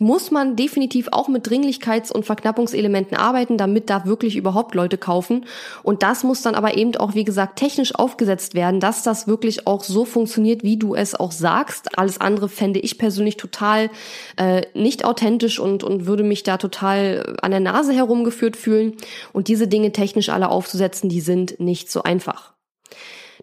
[0.00, 5.44] muss man definitiv auch mit Dringlichkeits- und Verknappungselementen arbeiten, damit da wirklich überhaupt Leute kaufen.
[5.82, 9.66] Und das muss dann aber eben auch, wie gesagt, technisch aufgesetzt werden, dass das wirklich
[9.66, 11.98] auch so funktioniert, wie du es auch sagst.
[11.98, 13.90] Alles andere fände ich persönlich total
[14.38, 18.94] äh, nicht authentisch und, und würde mich da total an der Nase herumgeführt fühlen.
[19.34, 22.54] Und diese Dinge technisch alle aufzusetzen, die sind nicht so einfach.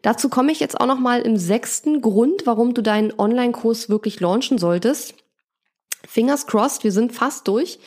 [0.02, 4.20] Dazu komme ich jetzt auch noch mal im sechsten Grund, warum du deinen Online-Kurs wirklich
[4.20, 5.14] launchen solltest.
[6.08, 7.80] Fingers crossed, wir sind fast durch.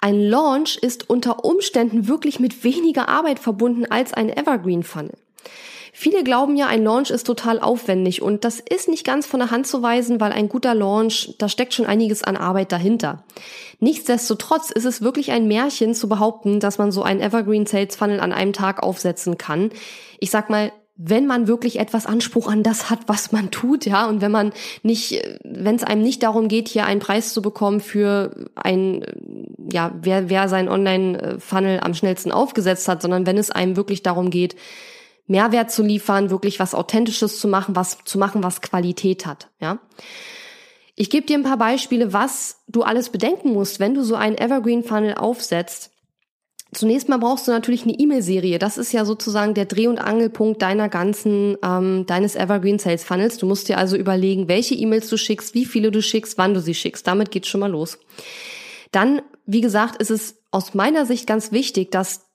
[0.00, 5.18] Ein Launch ist unter Umständen wirklich mit weniger Arbeit verbunden als ein Evergreen Funnel.
[5.98, 9.50] Viele glauben ja, ein Launch ist total aufwendig und das ist nicht ganz von der
[9.50, 13.24] Hand zu weisen, weil ein guter Launch, da steckt schon einiges an Arbeit dahinter.
[13.80, 18.20] Nichtsdestotrotz ist es wirklich ein Märchen zu behaupten, dass man so einen Evergreen Sales Funnel
[18.20, 19.70] an einem Tag aufsetzen kann.
[20.20, 24.06] Ich sag mal, wenn man wirklich etwas Anspruch an das hat, was man tut, ja,
[24.06, 27.80] und wenn man nicht, wenn es einem nicht darum geht, hier einen Preis zu bekommen
[27.80, 29.04] für ein,
[29.70, 34.30] ja, wer, wer sein Online-Funnel am schnellsten aufgesetzt hat, sondern wenn es einem wirklich darum
[34.30, 34.56] geht,
[35.26, 39.78] Mehrwert zu liefern, wirklich was Authentisches zu machen, was zu machen, was Qualität hat, ja.
[40.98, 44.38] Ich gebe dir ein paar Beispiele, was du alles bedenken musst, wenn du so einen
[44.38, 45.90] Evergreen Funnel aufsetzt
[46.76, 48.58] Zunächst mal brauchst du natürlich eine E-Mail-Serie.
[48.58, 53.38] Das ist ja sozusagen der Dreh- und Angelpunkt deiner ganzen, ähm, deines Evergreen Sales Funnels.
[53.38, 56.60] Du musst dir also überlegen, welche E-Mails du schickst, wie viele du schickst, wann du
[56.60, 57.06] sie schickst.
[57.06, 57.98] Damit geht's schon mal los.
[58.92, 62.25] Dann, wie gesagt, ist es aus meiner Sicht ganz wichtig, dass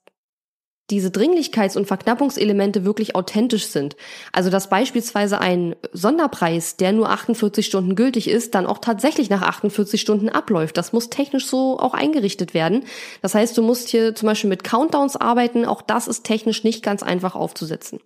[0.91, 3.95] diese Dringlichkeits- und Verknappungselemente wirklich authentisch sind.
[4.31, 9.41] Also dass beispielsweise ein Sonderpreis, der nur 48 Stunden gültig ist, dann auch tatsächlich nach
[9.41, 10.77] 48 Stunden abläuft.
[10.77, 12.83] Das muss technisch so auch eingerichtet werden.
[13.21, 15.65] Das heißt, du musst hier zum Beispiel mit Countdowns arbeiten.
[15.65, 17.99] Auch das ist technisch nicht ganz einfach aufzusetzen.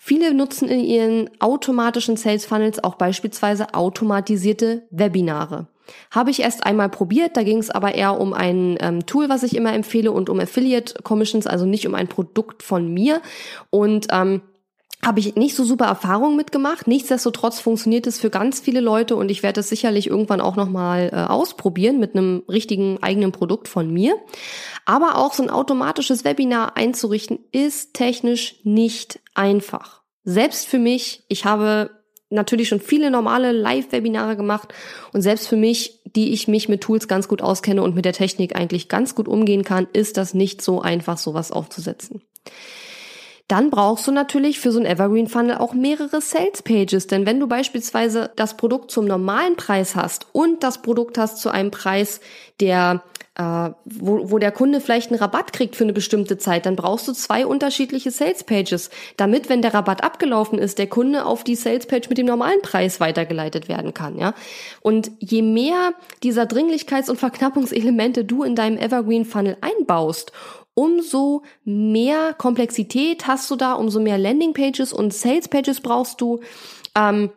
[0.00, 5.68] Viele nutzen in ihren automatischen Sales Funnels auch beispielsweise automatisierte Webinare.
[6.10, 9.42] Habe ich erst einmal probiert, da ging es aber eher um ein ähm, Tool, was
[9.42, 13.20] ich immer empfehle und um Affiliate Commissions, also nicht um ein Produkt von mir.
[13.70, 14.42] Und ähm,
[15.04, 16.86] habe ich nicht so super Erfahrungen mitgemacht.
[16.86, 21.10] Nichtsdestotrotz funktioniert es für ganz viele Leute und ich werde es sicherlich irgendwann auch nochmal
[21.12, 24.14] äh, ausprobieren mit einem richtigen eigenen Produkt von mir.
[24.84, 30.02] Aber auch so ein automatisches Webinar einzurichten ist technisch nicht einfach.
[30.22, 31.90] Selbst für mich, ich habe
[32.32, 34.72] natürlich schon viele normale Live-Webinare gemacht
[35.12, 38.12] und selbst für mich, die ich mich mit Tools ganz gut auskenne und mit der
[38.12, 42.22] Technik eigentlich ganz gut umgehen kann, ist das nicht so einfach, sowas aufzusetzen.
[43.52, 47.38] Dann brauchst du natürlich für so ein Evergreen Funnel auch mehrere Sales Pages, denn wenn
[47.38, 52.22] du beispielsweise das Produkt zum normalen Preis hast und das Produkt hast zu einem Preis,
[52.60, 53.02] der
[53.34, 57.08] äh, wo, wo der Kunde vielleicht einen Rabatt kriegt für eine bestimmte Zeit, dann brauchst
[57.08, 58.88] du zwei unterschiedliche Sales Pages,
[59.18, 62.62] damit, wenn der Rabatt abgelaufen ist, der Kunde auf die Sales Page mit dem normalen
[62.62, 64.32] Preis weitergeleitet werden kann, ja.
[64.80, 70.32] Und je mehr dieser Dringlichkeits- und Verknappungselemente du in deinem Evergreen Funnel einbaust,
[70.74, 76.40] umso mehr Komplexität hast du da, umso mehr Landing Pages und Sales Pages brauchst du.
[76.96, 77.30] Ähm,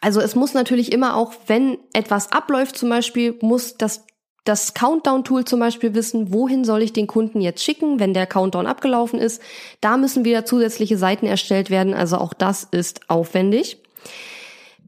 [0.00, 4.04] also es muss natürlich immer auch, wenn etwas abläuft zum Beispiel, muss das
[4.44, 8.66] das Countdown-Tool zum Beispiel wissen, wohin soll ich den Kunden jetzt schicken, wenn der Countdown
[8.66, 9.42] abgelaufen ist.
[9.82, 13.78] Da müssen wieder zusätzliche Seiten erstellt werden, also auch das ist aufwendig.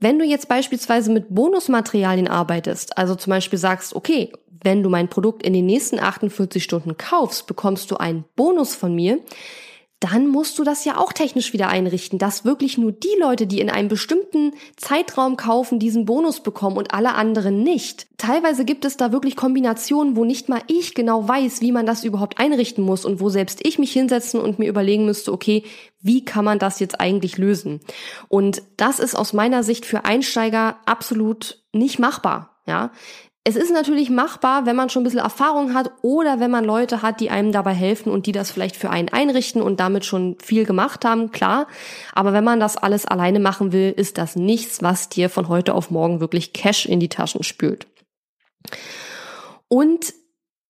[0.02, 4.32] Wenn du jetzt beispielsweise mit Bonusmaterialien arbeitest, also zum Beispiel sagst, okay,
[4.64, 8.96] wenn du mein Produkt in den nächsten 48 Stunden kaufst, bekommst du einen Bonus von
[8.96, 9.20] mir,
[10.02, 13.60] dann musst du das ja auch technisch wieder einrichten, dass wirklich nur die Leute, die
[13.60, 18.08] in einem bestimmten Zeitraum kaufen, diesen Bonus bekommen und alle anderen nicht.
[18.18, 22.02] Teilweise gibt es da wirklich Kombinationen, wo nicht mal ich genau weiß, wie man das
[22.02, 25.62] überhaupt einrichten muss und wo selbst ich mich hinsetzen und mir überlegen müsste, okay,
[26.00, 27.78] wie kann man das jetzt eigentlich lösen?
[28.28, 32.60] Und das ist aus meiner Sicht für Einsteiger absolut nicht machbar.
[32.66, 32.90] Ja,
[33.44, 37.02] es ist natürlich machbar, wenn man schon ein bisschen Erfahrung hat oder wenn man Leute
[37.02, 40.37] hat, die einem dabei helfen und die das vielleicht für einen einrichten und damit schon
[40.40, 41.66] viel gemacht haben, klar.
[42.14, 45.74] Aber wenn man das alles alleine machen will, ist das nichts, was dir von heute
[45.74, 47.88] auf morgen wirklich Cash in die Taschen spült.
[49.66, 50.14] Und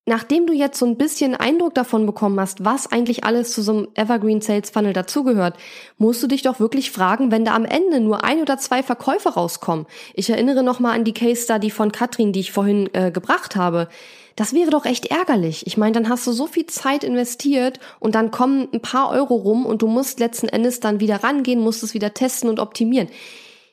[0.05, 3.73] Nachdem du jetzt so ein bisschen Eindruck davon bekommen hast, was eigentlich alles zu so
[3.73, 5.57] einem Evergreen Sales Funnel dazugehört,
[5.97, 9.29] musst du dich doch wirklich fragen, wenn da am Ende nur ein oder zwei Verkäufe
[9.29, 9.87] rauskommen.
[10.15, 13.89] Ich erinnere nochmal an die Case Study von Katrin, die ich vorhin äh, gebracht habe.
[14.35, 15.69] Das wäre doch echt ärgerlich.
[15.69, 19.37] Ich meine, dann hast du so viel Zeit investiert und dann kommen ein paar Euro
[19.37, 23.09] rum und du musst letzten Endes dann wieder rangehen, musst es wieder testen und optimieren.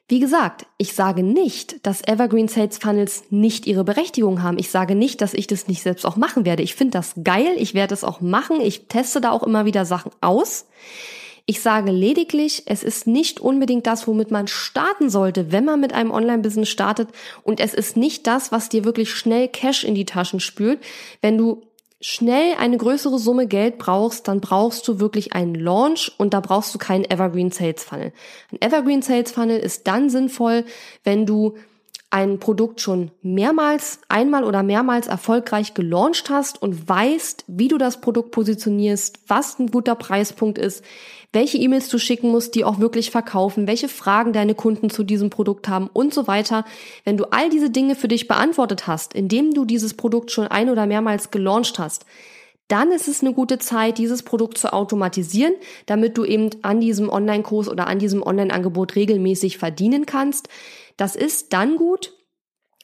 [0.09, 4.57] Wie gesagt, ich sage nicht, dass Evergreen Sales Funnels nicht ihre Berechtigung haben.
[4.57, 6.63] Ich sage nicht, dass ich das nicht selbst auch machen werde.
[6.63, 9.85] Ich finde das geil, ich werde es auch machen, ich teste da auch immer wieder
[9.85, 10.65] Sachen aus.
[11.45, 15.93] Ich sage lediglich, es ist nicht unbedingt das, womit man starten sollte, wenn man mit
[15.93, 17.09] einem Online-Business startet.
[17.43, 20.79] Und es ist nicht das, was dir wirklich schnell Cash in die Taschen spült,
[21.21, 21.61] wenn du
[22.01, 26.73] schnell eine größere Summe Geld brauchst, dann brauchst du wirklich einen Launch und da brauchst
[26.73, 28.13] du keinen Evergreen Sales Funnel.
[28.51, 30.65] Ein Evergreen Sales Funnel ist dann sinnvoll,
[31.03, 31.55] wenn du
[32.11, 38.01] ein Produkt schon mehrmals, einmal oder mehrmals erfolgreich gelauncht hast und weißt, wie du das
[38.01, 40.83] Produkt positionierst, was ein guter Preispunkt ist,
[41.31, 45.29] welche E-Mails du schicken musst, die auch wirklich verkaufen, welche Fragen deine Kunden zu diesem
[45.29, 46.65] Produkt haben und so weiter.
[47.03, 50.69] Wenn du all diese Dinge für dich beantwortet hast, indem du dieses Produkt schon ein
[50.69, 52.05] oder mehrmals gelauncht hast,
[52.67, 55.53] dann ist es eine gute Zeit, dieses Produkt zu automatisieren,
[55.87, 60.49] damit du eben an diesem Online-Kurs oder an diesem Online-Angebot regelmäßig verdienen kannst.
[60.95, 62.13] Das ist dann gut,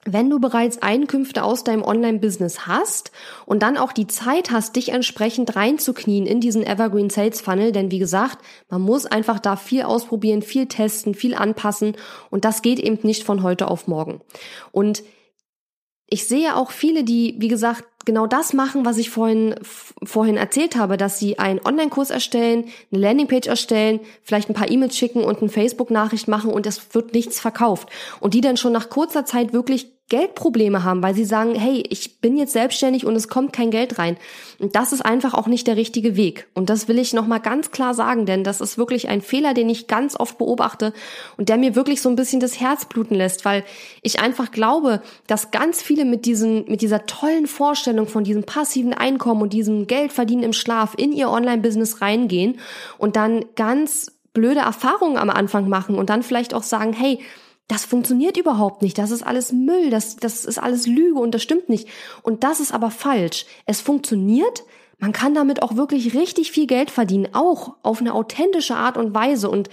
[0.06, 3.12] wenn du bereits Einkünfte aus deinem Online-Business hast
[3.48, 7.89] und dann auch die Zeit hast, dich entsprechend reinzuknien in diesen Evergreen Sales Funnel, denn
[7.89, 8.38] wie gesagt,
[8.70, 11.96] man muss einfach da viel ausprobieren, viel testen, viel anpassen
[12.30, 14.22] und das geht eben nicht von heute auf morgen.
[14.72, 15.04] Und
[16.08, 20.76] ich sehe auch viele, die, wie gesagt, genau das machen, was ich vorhin, vorhin erzählt
[20.76, 25.39] habe, dass sie einen Online-Kurs erstellen, eine Landingpage erstellen, vielleicht ein paar E-Mails schicken und
[25.39, 27.89] eine Facebook-Nachricht machen und es wird nichts verkauft.
[28.20, 32.22] Und die dann schon nach kurzer Zeit wirklich Geldprobleme haben, weil sie sagen, hey, ich
[32.22, 34.18] bin jetzt selbstständig und es kommt kein Geld rein.
[34.60, 36.48] Und das ist einfach auch nicht der richtige Weg.
[36.54, 39.68] Und das will ich nochmal ganz klar sagen, denn das ist wirklich ein Fehler, den
[39.68, 40.94] ich ganz oft beobachte
[41.38, 43.63] und der mir wirklich so ein bisschen das Herz bluten lässt, weil
[44.04, 48.94] ich einfach glaube, dass ganz viele mit diesen, mit dieser tollen Vorstellung von diesem passiven
[48.94, 52.60] Einkommen und diesem Geldverdienen im Schlaf in ihr Online-Business reingehen
[53.00, 57.20] und dann ganz blöde Erfahrungen am Anfang machen und dann vielleicht auch sagen, hey,
[57.67, 61.41] das funktioniert überhaupt nicht, das ist alles Müll, das, das ist alles Lüge und das
[61.41, 61.88] stimmt nicht.
[62.21, 63.45] Und das ist aber falsch.
[63.65, 64.63] Es funktioniert,
[64.99, 69.15] man kann damit auch wirklich richtig viel Geld verdienen, auch auf eine authentische Art und
[69.15, 69.49] Weise.
[69.49, 69.69] Und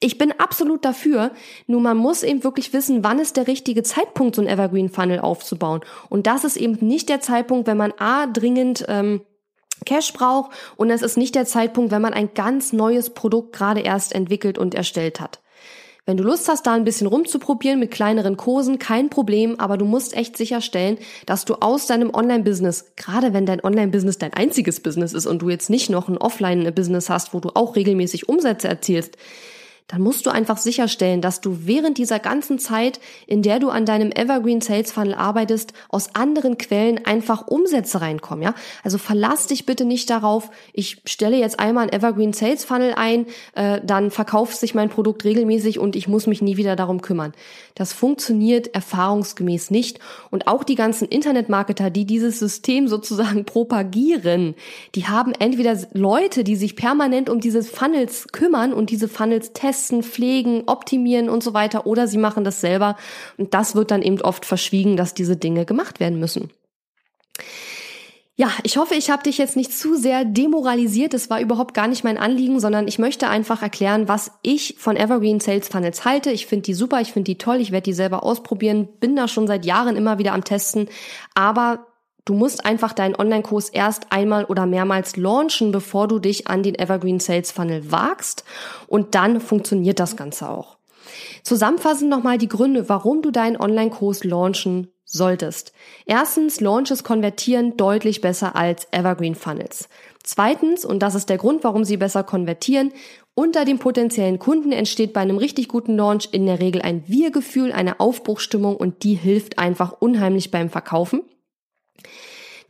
[0.00, 1.32] ich bin absolut dafür,
[1.66, 5.20] nur man muss eben wirklich wissen, wann ist der richtige Zeitpunkt, so ein Evergreen Funnel
[5.20, 5.80] aufzubauen.
[6.08, 9.20] Und das ist eben nicht der Zeitpunkt, wenn man A dringend ähm,
[9.84, 13.80] Cash braucht und es ist nicht der Zeitpunkt, wenn man ein ganz neues Produkt gerade
[13.80, 15.40] erst entwickelt und erstellt hat.
[16.08, 19.84] Wenn du Lust hast, da ein bisschen rumzuprobieren mit kleineren Kursen, kein Problem, aber du
[19.84, 25.12] musst echt sicherstellen, dass du aus deinem Online-Business, gerade wenn dein Online-Business dein einziges Business
[25.12, 29.16] ist und du jetzt nicht noch ein Offline-Business hast, wo du auch regelmäßig Umsätze erzielst,
[29.88, 33.86] dann musst du einfach sicherstellen, dass du während dieser ganzen Zeit, in der du an
[33.86, 38.54] deinem Evergreen Sales Funnel arbeitest, aus anderen Quellen einfach Umsätze reinkommen, ja?
[38.82, 43.26] Also verlass dich bitte nicht darauf, ich stelle jetzt einmal ein Evergreen Sales Funnel ein,
[43.54, 47.32] äh, dann verkauft sich mein Produkt regelmäßig und ich muss mich nie wieder darum kümmern.
[47.76, 54.56] Das funktioniert erfahrungsgemäß nicht und auch die ganzen Internetmarketer, die dieses System sozusagen propagieren,
[54.96, 59.75] die haben entweder Leute, die sich permanent um diese Funnels kümmern und diese Funnels testen,
[59.76, 62.96] testen, pflegen, optimieren und so weiter oder sie machen das selber
[63.36, 66.50] und das wird dann eben oft verschwiegen, dass diese Dinge gemacht werden müssen.
[68.38, 71.14] Ja, ich hoffe, ich habe dich jetzt nicht zu sehr demoralisiert.
[71.14, 74.94] Das war überhaupt gar nicht mein Anliegen, sondern ich möchte einfach erklären, was ich von
[74.94, 76.30] Evergreen Sales Funnels halte.
[76.30, 79.26] Ich finde die super, ich finde die toll, ich werde die selber ausprobieren, bin da
[79.26, 80.90] schon seit Jahren immer wieder am Testen.
[81.34, 81.86] Aber
[82.26, 86.74] Du musst einfach deinen Online-Kurs erst einmal oder mehrmals launchen, bevor du dich an den
[86.74, 88.44] Evergreen Sales Funnel wagst.
[88.88, 90.76] Und dann funktioniert das Ganze auch.
[91.44, 95.72] Zusammenfassend nochmal die Gründe, warum du deinen Online-Kurs launchen solltest.
[96.04, 99.88] Erstens, Launches konvertieren deutlich besser als Evergreen Funnels.
[100.24, 102.92] Zweitens, und das ist der Grund, warum sie besser konvertieren,
[103.36, 107.70] unter dem potenziellen Kunden entsteht bei einem richtig guten Launch in der Regel ein Wir-Gefühl,
[107.70, 111.22] eine Aufbruchstimmung und die hilft einfach unheimlich beim Verkaufen.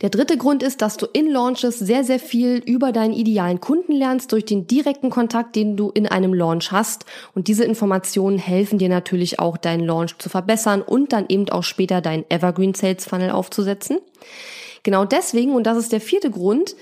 [0.01, 3.93] Der dritte Grund ist, dass du in Launches sehr, sehr viel über deinen idealen Kunden
[3.93, 7.05] lernst durch den direkten Kontakt, den du in einem Launch hast.
[7.33, 11.63] Und diese Informationen helfen dir natürlich auch, deinen Launch zu verbessern und dann eben auch
[11.63, 13.97] später deinen Evergreen Sales Funnel aufzusetzen.
[14.83, 16.75] Genau deswegen, und das ist der vierte Grund,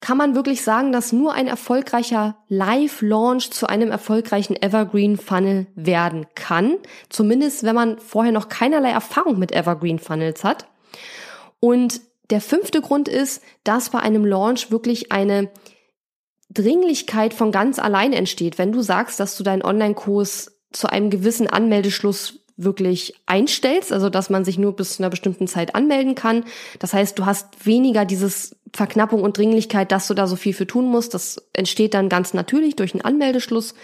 [0.00, 6.26] kann man wirklich sagen, dass nur ein erfolgreicher Live-Launch zu einem erfolgreichen Evergreen Funnel werden
[6.34, 6.76] kann.
[7.10, 10.66] Zumindest wenn man vorher noch keinerlei Erfahrung mit Evergreen Funnels hat.
[11.60, 15.50] Und der fünfte Grund ist, dass bei einem Launch wirklich eine
[16.50, 18.58] Dringlichkeit von ganz allein entsteht.
[18.58, 24.30] Wenn du sagst, dass du deinen Online-Kurs zu einem gewissen Anmeldeschluss wirklich einstellst, also dass
[24.30, 26.44] man sich nur bis zu einer bestimmten Zeit anmelden kann.
[26.78, 30.66] Das heißt, du hast weniger dieses Verknappung und Dringlichkeit, dass du da so viel für
[30.66, 31.12] tun musst.
[31.12, 33.74] Das entsteht dann ganz natürlich durch einen Anmeldeschluss.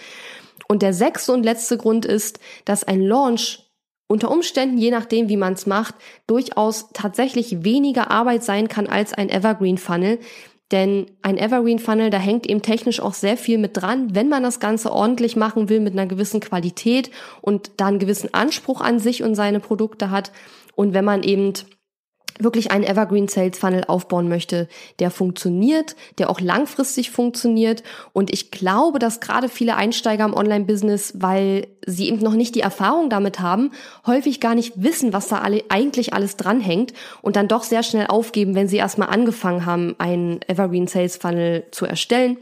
[0.69, 3.72] Und der sechste und letzte Grund ist, dass ein Launch
[4.13, 5.95] unter Umständen, je nachdem, wie man es macht,
[6.27, 10.19] durchaus tatsächlich weniger Arbeit sein kann als ein Evergreen Funnel.
[10.71, 14.43] Denn ein Evergreen Funnel, da hängt eben technisch auch sehr viel mit dran, wenn man
[14.43, 18.99] das Ganze ordentlich machen will mit einer gewissen Qualität und da einen gewissen Anspruch an
[18.99, 20.31] sich und seine Produkte hat.
[20.75, 21.55] Und wenn man eben
[22.39, 24.69] wirklich einen Evergreen Sales Funnel aufbauen möchte,
[24.99, 27.83] der funktioniert, der auch langfristig funktioniert.
[28.13, 32.61] Und ich glaube, dass gerade viele Einsteiger im Online-Business, weil sie eben noch nicht die
[32.61, 33.73] Erfahrung damit haben,
[34.07, 36.93] häufig gar nicht wissen, was da alle, eigentlich alles dranhängt
[37.23, 41.65] und dann doch sehr schnell aufgeben, wenn sie erstmal angefangen haben, einen Evergreen Sales Funnel
[41.71, 42.39] zu erstellen.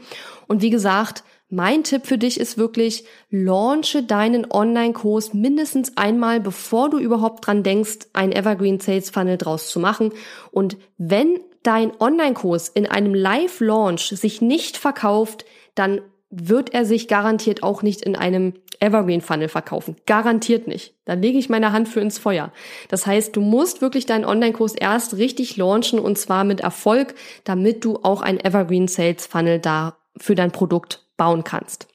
[0.47, 6.89] Und wie gesagt, mein Tipp für dich ist wirklich, launche deinen Online-Kurs mindestens einmal, bevor
[6.89, 10.13] du überhaupt dran denkst, einen Evergreen Sales Funnel draus zu machen.
[10.51, 17.61] Und wenn dein Online-Kurs in einem Live-Launch sich nicht verkauft, dann wird er sich garantiert
[17.63, 19.97] auch nicht in einem Evergreen Funnel verkaufen.
[20.05, 20.95] Garantiert nicht.
[21.03, 22.53] Da lege ich meine Hand für ins Feuer.
[22.87, 27.83] Das heißt, du musst wirklich deinen Online-Kurs erst richtig launchen und zwar mit Erfolg, damit
[27.83, 31.87] du auch ein Evergreen Sales Funnel da für dein Produkt bauen kannst.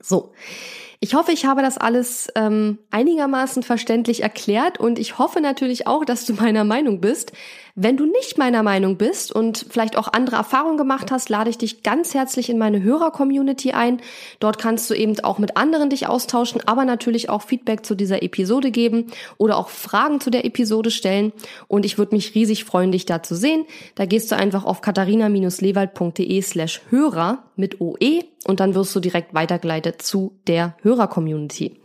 [0.00, 0.32] So.
[1.00, 6.06] Ich hoffe, ich habe das alles ähm, einigermaßen verständlich erklärt und ich hoffe natürlich auch,
[6.06, 7.32] dass du meiner Meinung bist.
[7.80, 11.58] Wenn du nicht meiner Meinung bist und vielleicht auch andere Erfahrungen gemacht hast, lade ich
[11.58, 14.00] dich ganz herzlich in meine Hörer-Community ein.
[14.40, 18.24] Dort kannst du eben auch mit anderen dich austauschen, aber natürlich auch Feedback zu dieser
[18.24, 21.32] Episode geben oder auch Fragen zu der Episode stellen.
[21.68, 23.64] Und ich würde mich riesig freuen, dich da zu sehen.
[23.94, 29.34] Da gehst du einfach auf katharina-lewald.de slash Hörer mit OE und dann wirst du direkt
[29.34, 31.76] weitergeleitet zu der Hörer-Community.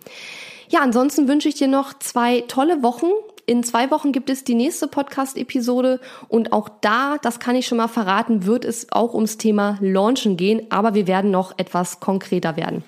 [0.69, 3.11] Ja, ansonsten wünsche ich dir noch zwei tolle Wochen.
[3.45, 7.77] In zwei Wochen gibt es die nächste Podcast-Episode und auch da, das kann ich schon
[7.77, 12.55] mal verraten, wird es auch ums Thema Launchen gehen, aber wir werden noch etwas konkreter
[12.55, 12.85] werden.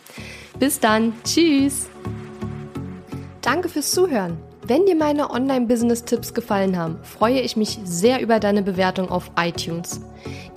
[0.57, 1.89] Bis dann, tschüss!
[3.41, 4.37] Danke fürs Zuhören.
[4.65, 9.99] Wenn dir meine Online-Business-Tipps gefallen haben, freue ich mich sehr über deine Bewertung auf iTunes.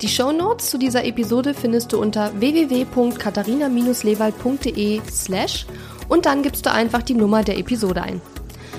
[0.01, 5.65] Die Show Notes zu dieser Episode findest du unter www.katharina-lewald.de slash
[6.07, 8.21] und dann gibst du einfach die Nummer der Episode ein.